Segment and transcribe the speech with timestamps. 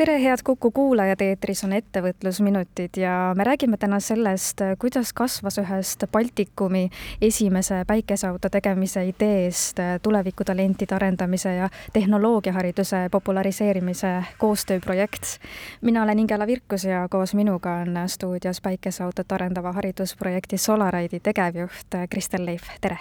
[0.00, 6.06] tere, head Kuku kuulajad, eetris on Ettevõtlusminutid ja me räägime täna sellest, kuidas kasvas ühest
[6.12, 6.86] Baltikumi
[7.20, 15.36] esimese päikeseauto tegemise ideest tulevikutalentide arendamise ja tehnoloogiahariduse populariseerimise koostööprojekt.
[15.80, 22.46] mina olen Ingela Virkus ja koos minuga on stuudios päikeseautot arendava haridusprojekti Solaride'i tegevjuht Kristel
[22.46, 22.98] Leif, tere!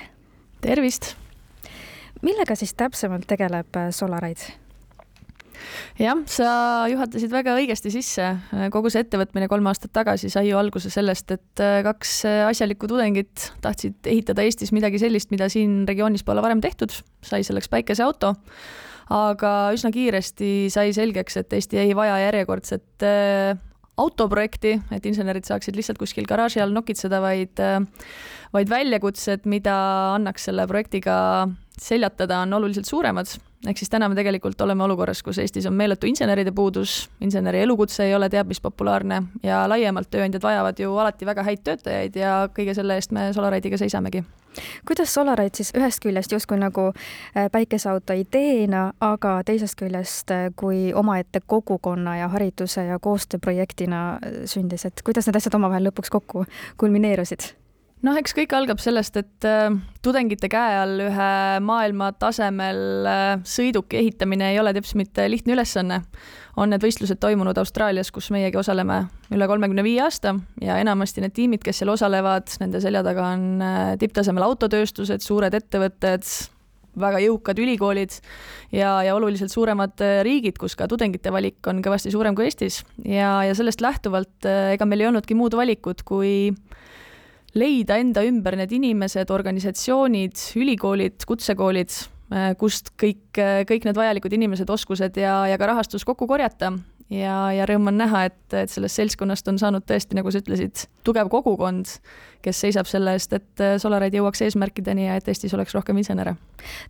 [0.62, 1.16] tervist!
[2.22, 4.69] millega siis täpsemalt tegeleb Solaride?
[6.00, 6.50] Jah, sa
[6.92, 8.28] juhatasid väga õigesti sisse.
[8.74, 12.90] kogu see ettevõtmine kolm aastat tagasi sai ju alguse sellest, et äh, kaks äh, asjalikku
[12.92, 16.94] tudengit tahtsid ehitada Eestis midagi sellist, mida siin regioonis pole varem tehtud,
[17.26, 18.36] sai selleks päikeseauto
[19.10, 23.58] aga üsna kiiresti sai selgeks, et Eesti ei vaja järjekordset äh,
[24.00, 27.60] autoprojekti, et insenerid saaksid lihtsalt kuskil garaaži all nokitseda, vaid
[28.54, 29.76] vaid väljakutsed, mida
[30.16, 31.18] annaks selle projektiga
[31.80, 33.36] seljatada, on oluliselt suuremad
[33.68, 38.06] ehk siis täna me tegelikult oleme olukorras, kus Eestis on meeletu inseneride puudus, inseneri elukutse
[38.08, 42.36] ei ole teab mis populaarne ja laiemalt tööandjad vajavad ju alati väga häid töötajaid ja
[42.56, 44.24] kõige selle eest me Solaride'iga seisamegi
[44.88, 50.94] kuidas Solarite siis ühest küljest justkui nagu äh, päikeseauto ideena, aga teisest küljest äh, kui
[50.94, 56.46] omaette kogukonna ja hariduse ja koostööprojektina äh, sündis, et kuidas need asjad omavahel lõpuks kokku
[56.78, 57.54] kulmineerusid?
[58.06, 59.70] Noh, eks kõik algab sellest, et äh,
[60.06, 61.32] tudengite käe all ühe
[61.66, 66.02] maailma tasemel äh, sõiduki ehitamine ei ole teps mitte lihtne ülesanne.
[66.60, 71.36] on need võistlused toimunud Austraalias, kus meiegi osaleme üle kolmekümne viie aasta ja enamasti need
[71.36, 76.26] tiimid, kes seal osalevad, nende selja taga on äh, tipptasemel autotööstused, suured ettevõtted,
[77.00, 78.16] väga jõukad ülikoolid
[78.76, 83.38] ja, ja oluliselt suuremad riigid, kus ka tudengite valik on kõvasti suurem kui Eestis ja,
[83.46, 86.50] ja sellest lähtuvalt äh, ega meil ei olnudki muud valikut, kui
[87.60, 91.98] leida enda ümber need inimesed, organisatsioonid, ülikoolid, kutsekoolid,
[92.34, 96.74] äh, kust kõik, äh, kõik need vajalikud inimesed, oskused ja, ja ka rahastus kokku korjata.
[97.10, 100.84] ja, ja rõõm on näha, et, et sellest seltskonnast on saanud tõesti, nagu sa ütlesid,
[101.04, 101.90] tugev kogukond,
[102.46, 106.36] kes seisab selle eest, et äh, Solaride'i jõuaks eesmärkideni ja et Eestis oleks rohkem insenere.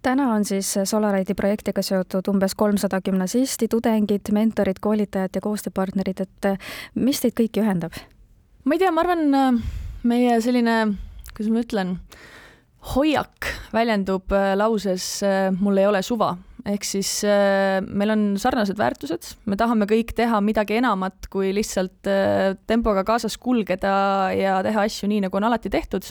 [0.03, 6.53] täna on siis Solaride'i projektiga seotud umbes kolmsada gümnasisti, tudengid, mentorid, koolitajad ja koostööpartnerid, et
[6.95, 7.95] mis teid kõiki ühendab?
[8.65, 9.63] ma ei tea, ma arvan,
[10.07, 10.75] meie selline,
[11.33, 11.95] kuidas ma ütlen,
[12.93, 16.31] hoiak väljendub äh, lauses äh, mul ei ole suva,
[16.67, 22.07] ehk siis äh, meil on sarnased väärtused, me tahame kõik teha midagi enamat kui lihtsalt
[22.69, 23.91] tempoga kaasas kulgeda
[24.37, 26.07] ja teha asju nii, nagu on alati tehtud.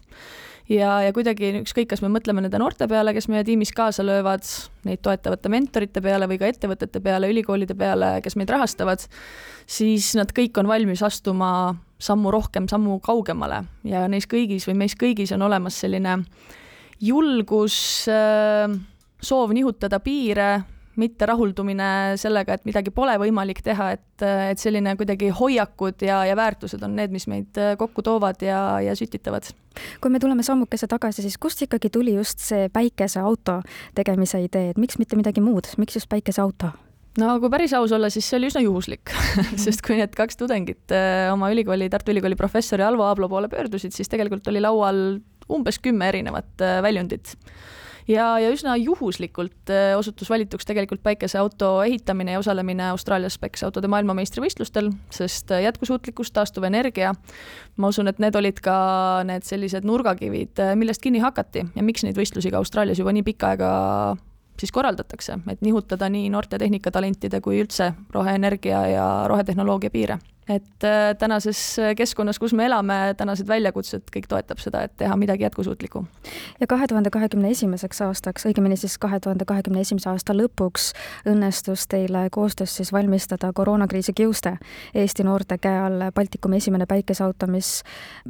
[0.68, 4.44] Ja, ja kuidagi ükskõik, kas me mõtleme nende noorte peale, kes meie tiimis kaasa löövad,
[4.84, 9.06] neid toetavate mentorite peale või ka ettevõtete peale, ülikoolide peale, kes meid rahastavad,
[9.64, 11.48] siis nad kõik on valmis astuma
[11.98, 16.20] sammu rohkem, sammu kaugemale ja neis kõigis või meis kõigis on olemas selline
[17.00, 17.78] julgus,
[18.10, 18.70] äh,
[19.22, 20.50] soov nihutada piire,
[20.98, 26.34] mitte rahuldumine sellega, et midagi pole võimalik teha, et, et selline kuidagi hoiakud ja, ja
[26.38, 29.46] väärtused on need, mis meid kokku toovad ja, ja sütitavad.
[30.02, 33.60] kui me tuleme sammukese tagasi, siis kust ikkagi tuli just see päikeseauto
[33.94, 36.74] tegemise idee, et miks mitte midagi muud, miks just päikeseauto?
[37.18, 39.12] No kui päris aus olla, siis see oli üsna juhuslik
[39.64, 43.94] sest kui need kaks tudengit äh, oma ülikooli, Tartu Ülikooli professori Alvo Aablo poole pöördusid,
[43.96, 45.18] siis tegelikult oli laual
[45.48, 47.34] umbes kümme erinevat äh, väljundit.
[48.08, 54.88] Ja, ja üsna juhuslikult äh, osutus valituks tegelikult päikeseauto ehitamine ja osalemine Austraalias päikeseautode maailmameistrivõistlustel,
[55.12, 57.12] sest jätkusuutlikkus, taastuvenergia,
[57.76, 58.78] ma usun, et need olid ka
[59.28, 61.66] need sellised nurgakivid, millest kinni hakati.
[61.76, 63.74] Ja miks neid võistlusi ka Austraalias juba nii pikka aega
[64.60, 71.14] siis korraldatakse, et nihutada nii noorte tehnikatalentide kui üldse roheenergia ja rohetehnoloogia piire et äh,
[71.18, 71.60] tänases
[71.96, 76.04] keskkonnas, kus me elame, tänased väljakutsed, kõik toetab seda, et teha midagi jätkusuutlikku.
[76.60, 80.92] ja kahe tuhande kahekümne esimeseks aastaks, õigemini siis kahe tuhande kahekümne esimese aasta lõpuks
[81.28, 84.58] õnnestus teile koostöös siis valmistada koroonakriisi kiuste
[84.94, 87.82] Eesti noorte käe all Baltikumi esimene päikeseauto, mis,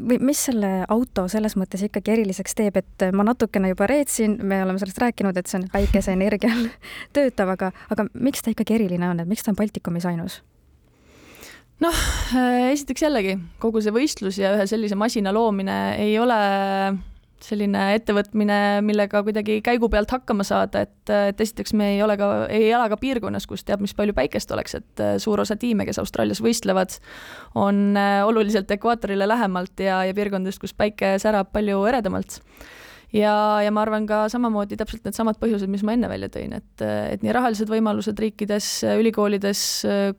[0.09, 4.63] või mis selle auto selles mõttes ikkagi eriliseks teeb, et ma natukene juba reetsin, me
[4.65, 6.69] oleme sellest rääkinud, et see on päikeseenergial
[7.17, 10.43] töötav, aga, aga miks ta ikkagi eriline on, et miks ta on Baltikumis ainus?
[11.85, 12.01] Noh,
[12.35, 16.39] äh, esiteks jällegi kogu see võistlus ja ühe sellise masina loomine ei ole
[17.45, 22.31] selline ettevõtmine, millega kuidagi käigu pealt hakkama saada, et, et esiteks me ei ole ka,
[22.51, 25.87] ei ela ka piirkonnas, kus teab, mis palju päikest oleks, et äh, suur osa tiime,
[25.87, 26.99] kes Austraalias võistlevad,
[27.59, 32.41] on äh, oluliselt ekvaatorile lähemalt ja, ja piirkondadest, kus päike särab palju eredamalt
[33.15, 33.33] ja,
[33.65, 37.25] ja ma arvan ka samamoodi täpselt needsamad põhjused, mis ma enne välja tõin, et, et
[37.25, 38.69] nii rahalised võimalused riikides,
[39.01, 39.63] ülikoolides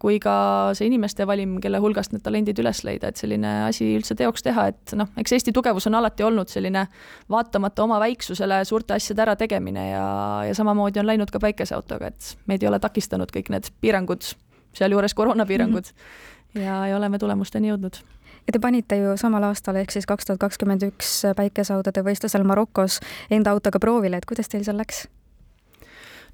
[0.02, 0.36] kui ka
[0.78, 4.70] see inimeste valim, kelle hulgast need talendid üles leida, et selline asi üldse teoks teha,
[4.74, 6.88] et noh, eks Eesti tugevus on alati olnud selline
[7.32, 10.06] vaatamata oma väiksusele suurte asjade ärategemine ja,
[10.50, 14.34] ja samamoodi on läinud ka päikeseautoga, et meid ei ole takistanud kõik need piirangud,
[14.78, 16.66] sealjuures koroonapiirangud mm -hmm.
[16.66, 18.02] ja, ja oleme tulemusteni jõudnud
[18.50, 22.98] ja te panite ju samal aastal ehk siis kaks tuhat kakskümmend üks päikeseautode võistlusel Marokos
[23.30, 25.06] enda autoga proovile, et kuidas teil seal läks?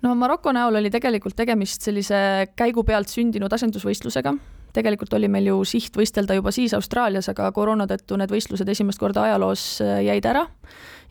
[0.04, 4.36] No Maroko näol oli tegelikult tegemist sellise käigu pealt sündinud asendusvõistlusega,
[4.76, 9.00] tegelikult oli meil ju siht võistelda juba siis Austraalias, aga koroona tõttu need võistlused esimest
[9.02, 10.46] korda ajaloos jäid ära.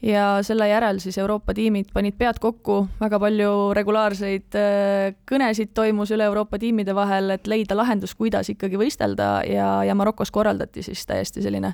[0.04, 6.12] Ja selle järel siis Euroopa tiimid panid pead kokku, väga palju regulaarseid äh, kõnesid toimus
[6.12, 9.28] üle Euroopa tiimide vahel, et leida lahendus, kuidas ikkagi võistelda.
[9.48, 11.72] Ja, ja Marokos korraldati siis täiesti selline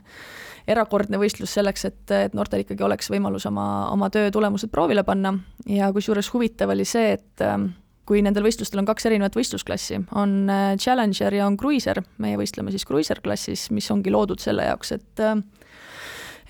[0.70, 5.34] erakordne võistlus selleks, et, et noortel ikkagi oleks võimalus oma, oma töö tulemused proovile panna
[5.68, 7.56] ja kusjuures huvitav oli see, et äh,
[8.08, 12.72] kui nendel võistlustel on kaks erinevat võistlusklassi, on äh, Challenger ja on Cruiser, meie võistleme
[12.74, 15.26] siis Cruiser klassis, mis ongi loodud selle jaoks, et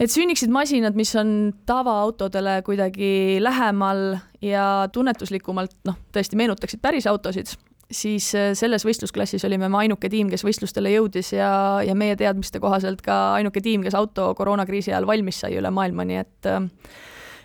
[0.00, 7.52] et sünniksid masinad, mis on tavaautodele kuidagi lähemal ja tunnetuslikumalt noh, tõesti meenutaksid päris autosid,
[7.90, 11.50] siis äh, selles võistlusklassis olime me ainuke tiim, kes võistlustele jõudis ja,
[11.84, 16.06] ja meie teadmiste kohaselt ka ainuke tiim, kes auto koroonakriisi ajal valmis sai üle maailma,
[16.08, 16.62] nii et äh,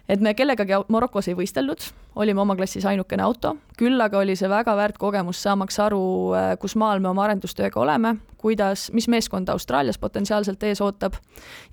[0.09, 4.49] et me kellegagi Marokos ei võistelnud, olime oma klassis ainukene auto, küll aga oli see
[4.51, 6.05] väga väärt kogemus, saamaks aru,
[6.37, 8.15] äh, kus maal me oma arendustööga oleme,
[8.45, 11.17] kuidas, mis meeskond Austraalias potentsiaalselt ees ootab.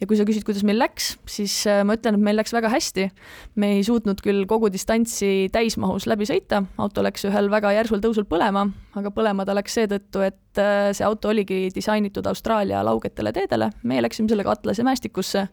[0.01, 2.71] ja kui sa küsid, kuidas meil läks, siis äh, ma ütlen, et meil läks väga
[2.73, 3.09] hästi.
[3.57, 8.27] me ei suutnud küll kogu distantsi täismahus läbi sõita, auto läks ühel väga järsul tõusul
[8.29, 8.67] põlema,
[8.99, 14.03] aga põlema ta läks seetõttu, et äh, see auto oligi disainitud Austraalia laugetele teedele, meie
[14.03, 15.47] läksime sellega Atlase mäestikusse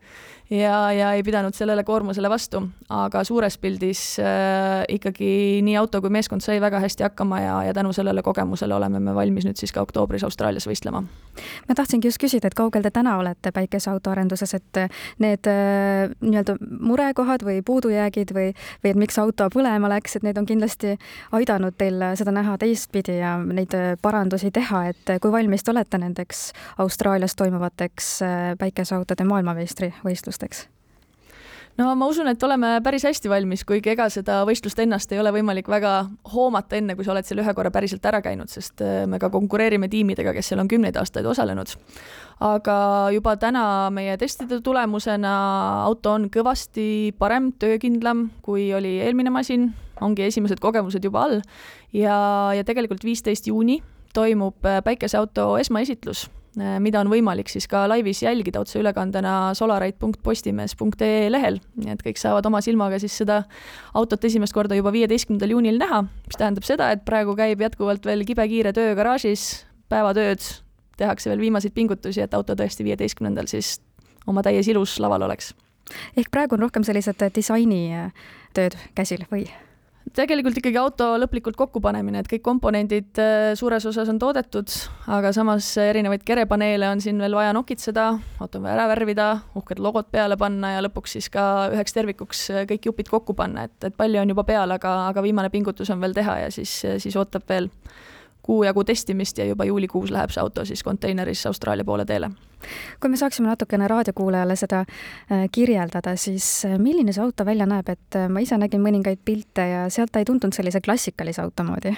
[0.49, 6.11] ja, ja ei pidanud sellele koormusele vastu, aga suures pildis äh, ikkagi nii auto kui
[6.13, 9.73] meeskond sai väga hästi hakkama ja, ja tänu sellele kogemusele oleme me valmis nüüd siis
[9.75, 11.03] ka oktoobris Austraalias võistlema.
[11.67, 14.81] ma tahtsingi just küsida, et kaugel te täna olete päikeseauto arenduses, et
[15.19, 18.53] need äh, nii-öelda murekohad või puudujäägid või,
[18.83, 20.95] või et miks auto põlema läks, et need on kindlasti
[21.31, 26.49] aidanud teil seda näha teistpidi ja neid parandusi teha, et kui valmis te olete nendeks
[26.77, 30.67] Austraalias toimuvateks äh, päikeseautode maailmameistrivõistlusteks?
[31.79, 35.31] No ma usun, et oleme päris hästi valmis, kuigi ega seda võistlust ennast ei ole
[35.33, 35.93] võimalik väga
[36.33, 39.31] hoomata, enne kui sa oled seal ühe korra päriselt ära käinud, sest äh, me ka
[39.33, 41.75] konkureerime tiimidega, kes seal on kümneid aastaid osalenud.
[42.43, 42.77] aga
[43.15, 43.63] juba täna
[43.95, 45.35] meie testide tulemusena
[45.85, 49.69] auto on kõvasti parem, töökindlam, kui oli eelmine masin,
[50.01, 51.41] ongi esimesed kogemused juba all.
[51.93, 53.81] Ja, ja tegelikult viisteist juuni
[54.13, 61.93] toimub äh, päikeseauto esmaesitlus mida on võimalik siis ka laivis jälgida otseülekandena solarite.postimees.ee lehel, nii
[61.93, 63.43] et kõik saavad oma silmaga siis seda
[63.93, 68.25] autot esimest korda juba viieteistkümnendal juunil näha, mis tähendab seda, et praegu käib jätkuvalt veel
[68.27, 70.43] kibekiire töö garaažis, päevatööd,
[70.99, 73.77] tehakse veel viimaseid pingutusi, et auto tõesti viieteistkümnendal siis
[74.27, 75.53] oma täies ilus laval oleks.
[76.17, 79.47] ehk praegu on rohkem sellised disainitööd käsil või?
[80.15, 84.73] Tegelikult ikkagi auto lõplikult kokkupanemine, et kõik komponendid äh, suures osas on toodetud,
[85.11, 88.07] aga samas erinevaid kerepaneele on siin veel vaja nokitseda,
[88.39, 89.29] auto on vaja ära värvida,
[89.59, 93.67] uhked logod peale panna ja lõpuks siis ka üheks tervikuks äh, kõik jupid kokku panna,
[93.69, 96.79] et, et palju on juba peal, aga, aga viimane pingutus on veel teha ja siis,
[97.03, 97.69] siis ootab veel
[98.49, 102.31] kuu jagu testimist ja juba juulikuus läheb see auto siis konteineris Austraalia poole teele.
[102.99, 107.91] kui me saaksime natukene raadiokuulajale seda äh, kirjeldada, siis äh, milline see auto välja näeb,
[107.93, 111.63] et äh, ma ise nägin mõningaid pilte ja sealt ta ei tundunud sellise klassikalise auto
[111.67, 111.93] moodi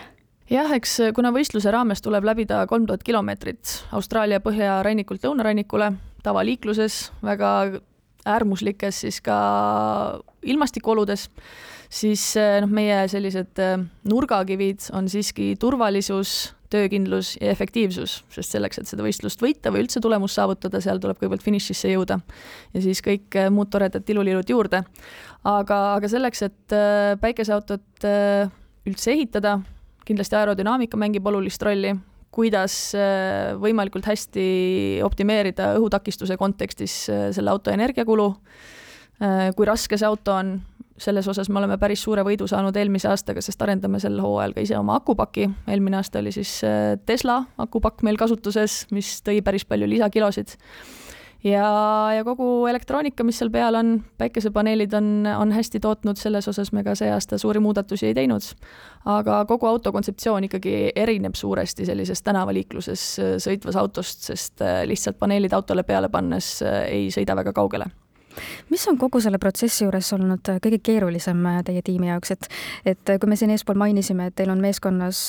[0.51, 5.93] jah, eks kuna võistluse raames tuleb läbida kolm tuhat kilomeetrit Austraalia põhjarannikult lõunarannikule
[6.27, 7.53] tavaliikluses, väga
[8.27, 9.39] äärmuslikes siis ka
[10.43, 11.29] ilmastikuoludes
[11.91, 13.77] siis eh, noh, meie sellised eh,
[14.09, 19.99] nurgakivid on siiski turvalisus, töökindlus ja efektiivsus, sest selleks, et seda võistlust võita või üldse
[20.03, 22.21] tulemust saavutada, seal tuleb kõigepealt finišisse jõuda.
[22.71, 24.83] ja siis kõik eh, muud toredad tilulilud juurde.
[25.43, 26.75] aga, aga selleks, et
[27.19, 28.05] päikeseautot
[28.87, 29.59] üldse ehitada,
[30.05, 31.95] kindlasti aerodünaamika mängib olulist rolli,
[32.31, 32.93] kuidas
[33.59, 38.29] võimalikult hästi optimeerida õhutakistuse kontekstis selle auto energiakulu,
[39.57, 40.53] kui raske see auto on,
[41.01, 44.65] selles osas me oleme päris suure võidu saanud eelmise aastaga, sest arendame sel hooajal ka
[44.65, 49.65] ise oma akupaki, eelmine aasta oli siis äh, Tesla akupakk meil kasutuses, mis tõi päris
[49.65, 50.57] palju lisakilosid.
[51.43, 51.65] ja,
[52.15, 56.83] ja kogu elektroonika, mis seal peal on, päikesepaneelid on, on hästi tootnud, selles osas me
[56.85, 58.51] ka see aasta suuri muudatusi ei teinud.
[59.05, 65.17] aga kogu auto kontseptsioon ikkagi erineb suuresti sellisest tänavaliikluses äh, sõitvas autost, sest äh, lihtsalt
[65.19, 67.89] paneelid autole peale pannes ei sõida väga kaugele
[68.69, 72.47] mis on kogu selle protsessi juures olnud kõige keerulisem teie tiimi jaoks, et
[72.93, 75.23] et kui me siin eespool mainisime, et teil on meeskonnas,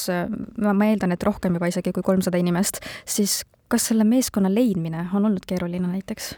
[0.59, 3.42] ma eeldan, et rohkem juba isegi kui kolmsada inimest, siis
[3.73, 6.35] kas selle meeskonna leidmine on olnud keeruline näiteks?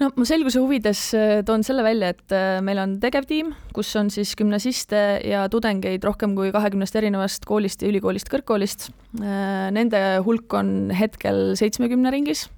[0.00, 4.10] no ma selguse huvides äh, toon selle välja, et äh, meil on tegevtiim, kus on
[4.12, 8.88] siis gümnasiste ja tudengeid rohkem kui kahekümnest erinevast koolist ja ülikoolist, kõrgkoolist.
[9.20, 12.48] Äh, nende hulk on hetkel seitsmekümne ringis.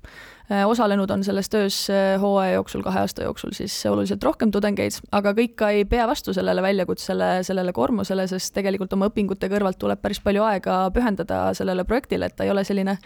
[0.66, 1.78] Osalenud on selles töös
[2.20, 6.34] hooaja jooksul, kahe aasta jooksul siis oluliselt rohkem tudengeid, aga kõik ka ei pea vastu
[6.36, 11.84] sellele väljakutsele, sellele koormusele, sest tegelikult oma õpingute kõrvalt tuleb päris palju aega pühendada sellele
[11.84, 12.98] projektile, et ta ei ole selline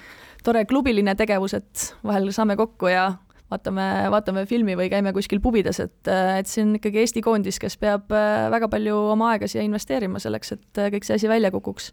[0.44, 3.10] tore klubiline tegevus, et vahel saame kokku ja
[3.50, 7.76] vaatame, vaatame filmi või käime kuskil pubides, et, et see on ikkagi Eesti koondis, kes
[7.80, 11.50] peab äh, väga palju oma aega siia investeerima selleks, et äh, kõik see asi välja
[11.54, 11.90] kukuks.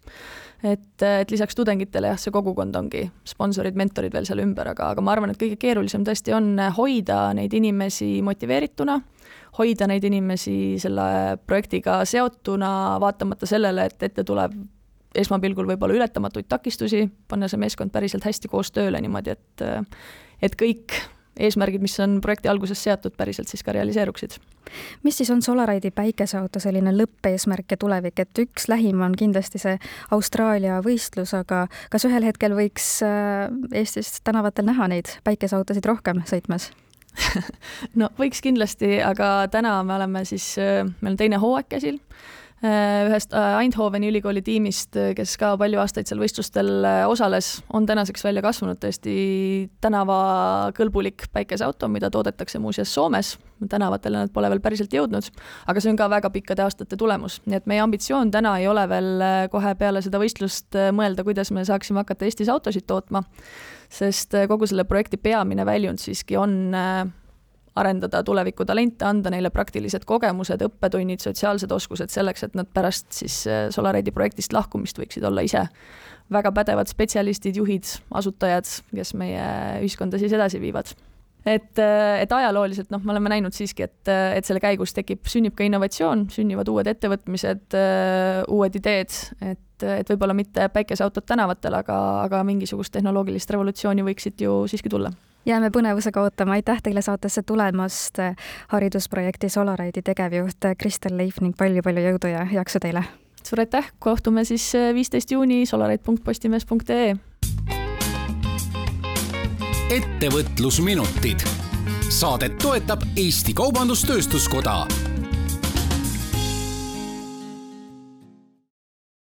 [0.64, 5.04] et, et lisaks tudengitele jah, see kogukond ongi sponsorid, mentorid veel seal ümber, aga, aga
[5.06, 9.00] ma arvan, et kõige keerulisem tõesti on hoida neid inimesi motiveerituna,
[9.58, 12.72] hoida neid inimesi selle projektiga seotuna,
[13.02, 14.56] vaatamata sellele, et ette tuleb
[15.18, 19.68] esmapilgul võib-olla ületamatuid takistusi, panna see meeskond päriselt hästi koos tööle niimoodi, et
[20.44, 20.94] et kõik
[21.40, 24.38] eesmärgid, mis on projekti alguses seatud, päriselt siis ka realiseeruksid.
[25.04, 29.78] mis siis on Solaride'i päikeseauto selline lõppeesmärk ja tulevik, et üks lähim on kindlasti see
[30.12, 36.72] Austraalia võistlus, aga kas ühel hetkel võiks äh, Eestis tänavatel näha neid päikeseautosid rohkem sõitmas?
[38.00, 42.02] no võiks kindlasti, aga täna me oleme siis, äh, meil on teine hooaeg käsil
[42.66, 46.72] ühest äh, Eindhoveni ülikooli tiimist, äh, kes ka palju aastaid seal võistlustel
[47.06, 49.14] osales, on tänaseks välja kasvanud tõesti
[49.84, 53.36] tänavakõlbulik päikeseauto, mida toodetakse muuseas Soomes,
[53.70, 55.30] tänavatele nad pole veel päriselt jõudnud,
[55.70, 58.88] aga see on ka väga pikkade aastate tulemus, nii et meie ambitsioon täna ei ole
[58.90, 59.24] veel
[59.54, 63.22] kohe peale seda võistlust mõelda, kuidas me saaksime hakata Eestis autosid tootma,
[63.90, 66.74] sest kogu selle projekti peamine väljund siiski on
[67.78, 73.68] arendada tulevikutalente, anda neile praktilised kogemused, õppetunnid, sotsiaalsed oskused selleks, et nad pärast siis äh,
[73.74, 75.68] Solaride'i projektist lahkumist võiksid olla ise
[76.34, 77.88] väga pädevad spetsialistid, juhid,
[78.20, 79.44] asutajad, kes meie
[79.84, 80.92] ühiskonda siis edasi viivad.
[81.48, 85.24] Et, äh, et ajalooliselt noh, me oleme näinud siiski, et, äh, et selle käigus tekib,
[85.32, 87.78] sünnib ka innovatsioon, sünnivad uued ettevõtmised,
[88.52, 89.22] uued ideed,
[89.54, 95.14] et, et võib-olla mitte päikeseautod tänavatel, aga, aga mingisugust tehnoloogilist revolutsiooni võiksid ju siiski tulla
[95.48, 98.20] jääme põnevusega ootama, aitäh teile saatesse tulemast,
[98.68, 103.04] haridusprojekti Solaride'i tegevjuht Kristel Leif ning palju-palju jõudu ja jaksu teile!
[103.48, 107.16] suur aitäh, kohtume siis äh, viisteist juuni solarite.postimees.ee
[109.88, 111.48] ettevõtlusminutid.
[112.10, 115.07] saadet toetab Eesti Kaubandus-Tööstuskoda